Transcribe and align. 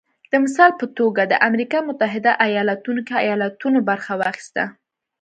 د 0.31 0.33
مثال 0.43 0.71
په 0.81 0.85
توګه 0.97 1.21
د 1.25 1.33
امریکا 1.47 1.79
متحده 1.89 2.31
ایالتونو 2.47 3.01
کې 3.07 3.15
ایالتونو 3.25 3.79
برخه 3.89 4.13
واخیسته 4.21 4.63